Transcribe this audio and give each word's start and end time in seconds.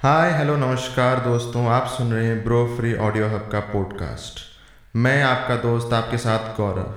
Hi 0.00 0.30
hello 0.32 0.54
नमस्कार 0.56 1.18
दोस्तों, 1.20 1.66
आप 1.68 1.86
सुन 1.86 2.12
रहे 2.12 2.26
हैं 2.26 2.44
ब्रो 2.44 2.76
फ्री 2.76 2.94
ऑडियो 2.96 3.26
हब 3.28 3.48
का 3.52 3.60
पॉडकास्ट 3.62 4.38
मैं 4.96 5.22
आपका 5.22 5.56
दोस्त 5.56 5.92
आपके 5.92 6.18
साथ 6.18 6.56
गौरव। 6.56 6.94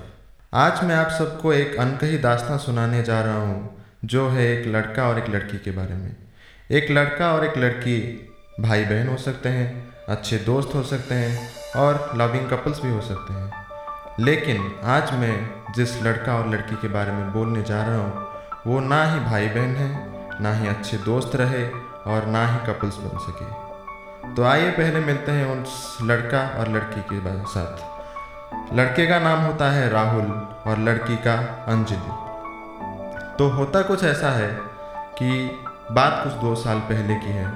आज 0.53 0.83
मैं 0.83 0.95
आप 0.95 1.09
सबको 1.09 1.53
एक 1.53 1.75
अनकही 1.79 2.17
दास्तां 2.17 2.57
सुनाने 2.57 3.03
जा 3.03 3.19
रहा 3.21 3.41
हूँ, 3.41 3.83
जो 4.05 4.29
है 4.29 4.47
एक 4.47 4.67
लड़का 4.67 5.09
और 5.09 5.19
एक 5.19 5.29
लड़की 5.29 5.57
के 5.57 5.71
बारे 5.71 5.95
में। 5.95 6.15
एक 6.71 6.91
लड़का 6.91 7.33
और 7.33 7.45
एक 7.45 7.57
लड़की 7.57 7.99
भाई 8.59 8.85
बहन 8.85 9.07
हो 9.07 9.17
सकते 9.17 9.49
हैं, 9.49 9.93
अच्छे 10.09 10.37
दोस्त 10.37 10.75
हो 10.75 10.83
सकते 10.83 11.15
हैं 11.15 11.49
और 11.75 12.11
लविंग 12.17 12.49
कपल्स 12.49 12.81
भी 12.81 12.91
हो 12.91 13.01
सकते 13.01 13.33
हैं। 13.33 14.25
लेकिन 14.25 14.75
आज 14.83 15.13
मैं 15.13 15.37
जिस 15.75 16.01
लड़का 16.03 16.37
और 16.37 16.49
लड़की 16.49 16.75
के 16.75 16.87
बारे 16.87 17.11
में 17.11 17.31
बोलने 17.33 17.63
जा 17.63 17.83
रहा 17.83 17.97
हूँ, 17.97 18.27
वो 18.67 18.79
ना 18.79 19.05
ही 19.05 19.19
भाई 19.19 19.47
बहन 19.47 19.75
है, 19.75 19.91
ना 20.41 20.53
ही 20.53 20.67
अच्छे 20.67 20.97
दोस्त 20.97 21.35
रहे 21.35 21.65
और 22.07 22.25
ना 22.25 22.47
ही 22.47 22.59
कपल्स 22.67 22.97
बन 22.97 23.17
सके। 23.17 23.45
तो 24.35 24.43
आइए 24.43 24.71
पहले 24.71 24.99
मिलते 24.99 25.31
हैं 25.31 25.63
उस 25.63 25.97
लड़का 26.03 26.59
और 26.59 26.67
लड़की 26.67 27.01
के 27.01 27.19
साथ। 27.45 28.75
लड़के 28.75 29.07
का 29.07 29.19
नाम 29.19 29.39
होता 29.39 29.69
है 29.71 29.89
राहुल 29.89 30.25
और 30.67 30.79
लड़की 30.79 31.15
का 31.15 31.33
अंजलि। 31.67 32.13
तो 33.37 33.49
होता 33.49 33.81
कुछ 33.81 34.03
ऐसा 34.03 34.29
है 34.29 34.49
कि 35.17 35.59
बात 35.91 36.23
कुछ 36.23 36.33
दो 36.33 36.55
साल 36.55 36.79
पहले 36.79 37.15
की 37.15 37.31
है 37.31 37.47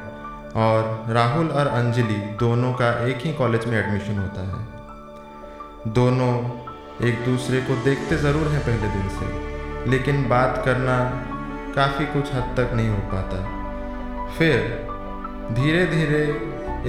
और 0.55 1.05
राहुल 1.09 1.49
और 1.49 1.67
अंजलि 1.67 2.15
दोनों 2.39 2.73
का 2.73 2.91
एक 3.07 3.17
ही 3.17 3.33
कॉलेज 3.33 3.65
में 3.65 3.77
एडमिशन 3.77 4.17
होता 4.19 4.41
है। 4.41 5.93
दोनों 5.93 6.33
एक 7.07 7.25
दूसरे 7.25 7.61
को 7.61 7.75
देखते 7.75 8.17
ज़रूर 8.17 8.47
हैं 8.47 8.61
पहले 8.61 8.87
दिन 8.87 9.09
से, 9.09 9.89
लेकिन 9.89 10.27
बात 10.29 10.61
करना 10.65 10.97
काफ़ी 11.75 12.05
कुछ 12.05 12.33
हद 12.33 12.53
तक 12.57 12.73
नहीं 12.73 12.89
हो 12.89 12.97
पाता। 12.97 13.56
फिर 14.37 14.87
धीरे 15.51 15.85
धीरे 15.85 16.23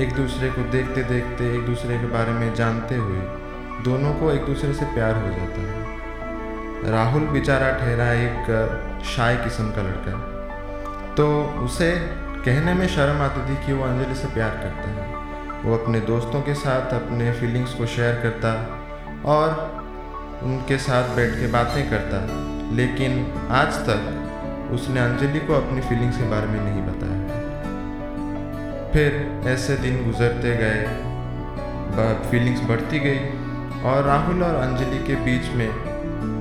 एक 0.03 0.13
दूसरे 0.13 0.49
को 0.51 0.63
देखते 0.63 1.03
देखते, 1.03 1.55
एक 1.55 1.67
दूसरे 1.67 1.99
के 1.99 2.07
बारे 2.07 2.31
में 2.31 2.55
जानते 2.55 2.95
हुए 2.95 3.19
दोनों 3.85 4.15
को 4.15 4.31
एक 4.31 4.45
दूसरे 4.45 4.73
से 4.73 4.85
प्यार 4.85 5.15
हो 5.15 5.29
जाता 5.29 5.61
है। 5.61 5.89
राहुल 6.91 7.23
बेचारा 7.23 7.71
ठहरा 7.71 8.13
एक 8.13 8.47
शाय 9.05 9.37
किस्म 9.37 9.71
का 9.71 9.83
लड़का। 9.83 10.13
तो 11.15 11.43
उसे 11.43 11.93
कहने 12.45 12.75
में 12.75 12.89
शर्म 12.89 13.23
आती 13.23 13.53
थी 13.53 13.67
कि 13.67 13.73
वो 13.73 13.85
अंजलि 13.85 14.15
से 14.15 14.29
प्यार 14.29 14.51
करता 14.51 14.91
है। 14.91 15.15
वो 15.63 15.79
अपने 15.79 16.01
दोस्तों 16.01 16.43
के 16.43 16.55
साथ 16.55 16.95
अपने 16.95 17.33
फीलिंग्स 17.33 17.75
को 17.75 17.87
शेयर 17.87 18.15
करता 18.15 18.53
और 19.25 19.49
उनके 20.43 20.79
साथ 20.79 21.17
बैठ 21.17 21.35
के 21.35 21.47
बातें 21.47 21.91
करता। 21.91 22.27
लेकिन 22.77 23.33
आज 23.51 23.75
तक 23.75 24.25
उसने 24.73 25.01
अंजलि 25.01 25.41
को 25.41 25.55
अपनी 25.55 25.81
फीलिंग्स 25.81 26.17
के 26.17 26.25
बारे 26.25 26.47
में 26.47 26.61
नहीं 26.61 26.83
बताया। 26.83 27.18
फिर 28.93 29.43
ऐसे 29.47 29.77
दिन 29.77 30.05
गुजरते 30.05 30.57
गए। 30.57 30.87
फीलिंग्स 32.31 32.61
बढ़ती 32.69 32.99
गई 32.99 33.83
और 33.85 34.03
राहुल 34.05 34.43
और 34.43 34.55
अंजलि 34.55 34.99
के 35.07 35.15
बीच 35.25 35.49
में 35.55 35.71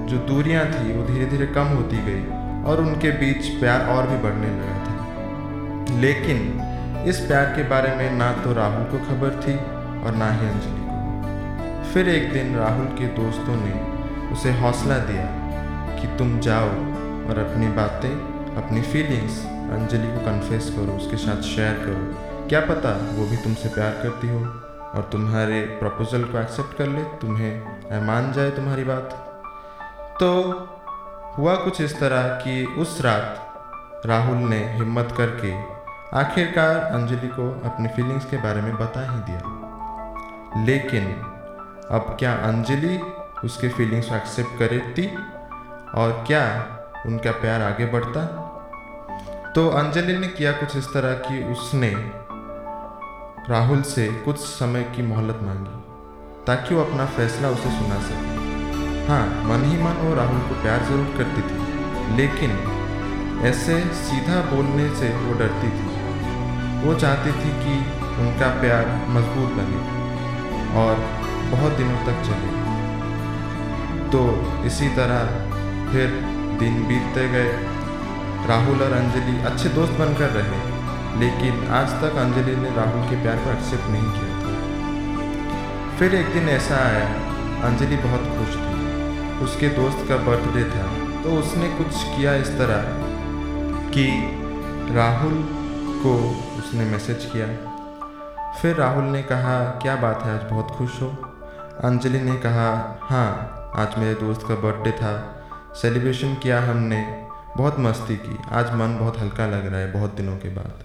जो 0.07 0.17
दूरियाँ 0.27 0.65
थी, 0.65 0.93
वो 0.93 1.03
धीरे 1.05 1.25
धीरे 1.25 1.45
कम 1.47 1.67
होती 1.67 1.97
गई 2.05 2.23
और 2.63 2.81
उनके 2.81 3.11
बीच 3.13 3.47
प्यार 3.59 3.85
और 3.87 4.07
भी 4.07 4.17
बढ़ने 4.17 4.49
लगा 4.49 4.75
था। 4.85 5.99
लेकिन 5.99 6.39
इस 7.07 7.19
प्यार 7.19 7.45
के 7.55 7.63
बारे 7.69 7.95
में 7.95 8.11
ना 8.11 8.31
तो 8.33 8.53
राहुल 8.53 8.85
को 8.85 8.97
खबर 9.05 9.41
थी 9.41 9.55
और 10.05 10.15
ना 10.15 10.31
ही 10.31 10.47
अंजलि 10.47 10.81
को। 10.81 11.93
फिर 11.93 12.09
एक 12.09 12.31
दिन 12.33 12.55
राहुल 12.55 12.85
के 12.97 13.07
दोस्तों 13.15 13.55
ने 13.55 13.75
उसे 14.33 14.51
हौसला 14.59 14.97
दिया 15.09 15.25
कि 15.99 16.07
तुम 16.17 16.39
जाओ 16.39 16.69
और 17.29 17.39
अपनी 17.39 17.67
बातें, 17.73 18.11
अपनी 18.57 18.81
फीलिंग्स 18.83 19.43
अंजलि 19.71 20.07
को 20.07 20.25
कन्फेस 20.25 20.69
करो, 20.69 20.93
उसके 20.93 21.17
साथ 21.17 21.41
शेयर 21.45 21.73
करो। 21.85 22.03
क्या 22.49 22.59
पता 22.59 22.91
वो 23.13 23.25
भी 23.25 23.37
तुमसे 23.37 23.69
प्यार 23.69 23.91
करती 23.91 24.27
हो 24.29 24.39
और 24.89 25.09
तुम्हारे 25.11 25.61
प्रपोजल 25.61 26.23
को 26.23 26.37
एक्सेप्ट 26.37 26.77
कर 26.77 26.87
ले, 26.87 27.03
तुम्हें 27.03 28.05
मान 28.07 28.31
जाए 28.33 28.51
तुम्हारी 28.51 28.83
बात। 28.83 29.09
तो 30.19 30.29
हुआ 31.37 31.55
कुछ 31.55 31.81
इस 31.81 31.99
तरह 31.99 32.27
कि 32.43 32.65
उस 32.65 33.01
रात 33.01 34.03
राहुल 34.05 34.37
ने 34.37 34.73
हिम्मत 34.73 35.13
करके 35.17 35.51
आखिरकार 36.17 36.75
अंजलि 36.75 37.27
को 37.27 37.49
अपनी 37.65 37.87
फीलिंग्स 37.87 38.25
के 38.25 38.37
बारे 38.37 38.61
में 38.61 38.75
बता 38.75 39.01
ही 39.11 39.19
दिया। 39.19 40.63
लेकिन 40.65 41.11
अब 41.91 42.15
क्या 42.19 42.33
अंजलि 42.33 42.99
उसके 43.43 43.69
फीलिंग्स 43.69 44.09
को 44.09 44.15
एक्सेप्ट 44.15 44.59
करेती 44.59 45.07
और 45.95 46.23
क्या 46.27 46.43
उनका 47.05 47.31
प्यार 47.31 47.61
आगे 47.61 47.85
बढ़ता? 47.85 48.25
तो 49.55 49.69
अंजलि 49.69 50.17
ने 50.17 50.27
किया 50.27 50.51
कुछ 50.51 50.77
इस 50.77 50.85
तरह 50.85 51.13
कि 51.13 51.43
उसने 51.43 52.11
राहुल 53.49 53.81
से 53.81 54.05
कुछ 54.23 54.37
समय 54.37 54.83
की 54.95 55.01
मोहलत 55.01 55.39
मांगी, 55.41 55.75
ताकि 56.47 56.75
वो 56.75 56.81
अपना 56.81 57.05
फैसला 57.17 57.49
उसे 57.49 57.69
सुना 57.69 57.99
सके। 58.01 59.05
हाँ 59.07 59.21
मन 59.43 59.63
ही 59.65 59.77
मन 59.83 60.01
वो 60.01 60.15
राहुल 60.15 60.39
को 60.39 60.55
प्यार 60.63 60.83
ज़रूर 60.85 61.13
करती 61.17 61.41
थी, 61.41 62.17
लेकिन 62.17 62.51
ऐसे 63.45 63.79
सीधा 63.99 64.41
बोलने 64.51 64.89
से 64.95 65.13
वो 65.15 65.37
डरती 65.39 65.69
थी। 65.69 65.87
वो 66.83 66.95
चाहती 66.99 67.31
थी 67.31 67.53
कि 67.61 67.77
उनका 68.19 68.49
प्यार 68.59 68.85
मज़बूत 69.09 69.55
बने 69.55 69.79
और 70.81 71.03
बहुत 71.51 71.77
दिनों 71.77 72.05
तक 72.05 72.23
चले। 72.27 72.55
तो 74.09 74.27
इसी 74.65 74.89
तरह 74.95 75.21
फिर 75.91 76.19
दिन 76.59 76.83
बीतते 76.83 77.29
गए। 77.29 77.51
राहुल 78.47 78.81
और 78.81 78.93
अंजलि 78.93 79.39
अच्छे 79.45 79.69
दोस्त 79.69 79.93
बनकर 79.93 80.29
रहे। 80.31 80.75
लेकिन 81.15 81.67
आज 81.73 81.89
तक 82.01 82.17
अंजलि 82.17 82.55
ने 82.55 82.69
राहुल 82.75 83.09
के 83.09 83.21
प्यार 83.21 83.37
को 83.37 83.51
एक्सेप्ट 83.51 83.89
नहीं 83.89 84.11
किया 84.11 84.33
था। 84.41 85.97
फिर 85.97 86.15
एक 86.15 86.33
दिन 86.33 86.49
ऐसा 86.49 86.75
आया, 86.77 87.05
अंजलि 87.67 87.97
बहुत 87.97 88.23
खुश 88.33 88.57
थी। 88.57 89.45
उसके 89.45 89.69
दोस्त 89.69 90.07
का 90.09 90.17
बर्थडे 90.23 90.63
था 90.65 90.85
तो 91.23 91.29
उसने 91.31 91.69
कुछ 91.69 92.03
किया 92.07 92.35
इस 92.35 92.49
तरह 92.57 92.81
कि 93.91 94.05
राहुल 94.95 95.33
को 96.03 96.13
उसने 96.59 96.85
मैसेज 96.85 97.25
किया। 97.25 97.47
फिर 98.53 98.75
राहुल 98.75 99.03
ने 99.03 99.21
कहा, 99.23 99.59
क्या 99.81 99.95
बात 99.95 100.23
है, 100.23 100.33
आज 100.33 100.49
बहुत 100.51 100.71
खुश 100.71 101.01
हो? 101.01 101.07
अंजलि 101.83 102.19
ने 102.19 102.35
कहा 102.37 102.69
हाँ 103.01 103.29
आज 103.75 103.97
मेरे 103.97 104.13
दोस्त 104.15 104.45
का 104.47 104.55
बर्थडे 104.55 104.91
था। 104.91 105.13
सेलिब्रेशन 105.81 106.33
किया 106.35 106.61
हमने, 106.61 107.01
बहुत 107.57 107.79
मस्ती 107.79 108.15
की। 108.15 108.37
आज 108.51 108.73
मन 108.73 108.97
बहुत 108.99 109.19
हल्का 109.19 109.45
लग 109.45 109.65
रहा 109.65 109.79
है, 109.79 109.91
बहुत 109.93 110.15
दिनों 110.15 110.37
के 110.37 110.49
बाद। 110.49 110.83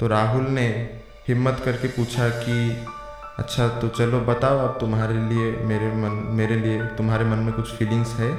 तो 0.00 0.06
राहुल 0.06 0.42
ने 0.42 0.66
हिम्मत 1.28 1.62
करके 1.64 1.88
पूछा 1.88 2.28
कि 2.28 2.86
अच्छा 3.38 3.68
तो 3.68 3.88
चलो 3.88 4.20
बताओ 4.20 4.58
अब 4.58 4.80
तुम्हारे 4.80 5.14
लिए, 5.14 5.52
मेरे 5.52 5.88
मन, 5.88 6.10
मेरे 6.28 6.56
लिए, 6.56 6.86
तुम्हारे 6.86 7.24
मन 7.24 7.38
में 7.38 7.54
कुछ 7.54 7.74
फीलिंग्स 7.74 8.14
है? 8.14 8.34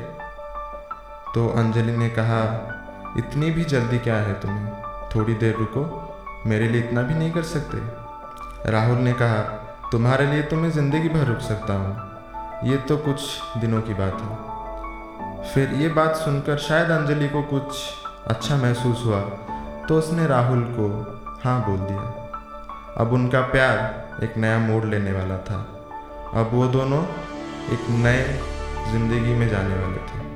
तो 1.34 1.48
अंजलि 1.50 1.98
ने 1.98 2.10
कहा, 2.10 2.42
इतनी 3.18 3.52
भी 3.52 3.64
जल्दी 3.64 4.00
क्या 4.00 4.16
है 4.16 4.34
तुम्हें? 4.34 4.74
थोड़ी 5.16 5.34
देर 5.34 5.56
रुको, 5.56 5.84
मेरे 6.46 6.68
लिए 6.68 6.82
इतना 6.82 7.02
भी 7.02 7.14
नहीं 7.14 7.32
कर 7.32 7.44
सकते? 7.44 7.78
राहुल 8.72 8.98
ने 8.98 9.14
कहा, 9.14 9.42
तुम्हारे 9.92 10.26
लिए 10.28 10.42
तो 10.42 10.56
मैं 10.56 10.72
ज़िंदगी 10.72 11.10
भर 11.10 11.26
रुक 11.26 11.40
सकता 11.40 11.74
हूँ। 11.74 12.70
ये 12.70 12.78
तो 12.78 12.98
कुछ 12.98 13.22
दिनों 13.58 13.82
की 13.82 13.94
बात 13.94 14.22
है। 14.22 14.58
फिर 15.54 15.74
ये 15.74 15.90
बात 15.90 16.16
सुनकर 16.16 16.58
शायद 16.58 16.90
अंजलि 16.90 17.30
को 17.30 17.42
कुछ 17.42 17.78
अच्छा 18.28 18.56
महसूस 18.56 19.06
हुआ 19.06 19.22
तो 19.88 19.98
उसने 19.98 20.28
राहुल 20.28 20.64
को 20.64 21.14
हाँ 21.44 21.60
बोल 21.66 21.78
दिया। 21.80 22.02
अब 22.98 23.14
उनका 23.14 23.42
प्यार 23.42 24.24
एक 24.24 24.38
नया 24.38 24.60
मोड़ 24.60 24.86
लेने 24.86 25.12
वाला 25.12 25.38
था। 25.38 25.58
अब 26.34 26.50
वो 26.54 26.68
दोनों 26.68 27.04
एक 27.74 27.90
नए 27.90 28.24
ज़िंदगी 28.92 29.34
में 29.34 29.48
जाने 29.50 29.76
वाले 29.76 29.98
थे। 29.98 30.27